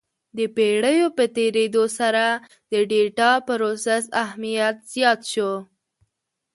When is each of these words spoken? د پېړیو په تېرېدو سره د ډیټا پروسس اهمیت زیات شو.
د 0.37 0.39
پېړیو 0.55 1.07
په 1.17 1.23
تېرېدو 1.37 1.83
سره 1.99 2.25
د 2.71 2.73
ډیټا 2.91 3.31
پروسس 3.47 4.03
اهمیت 4.23 4.75
زیات 4.93 5.21
شو. 5.31 5.51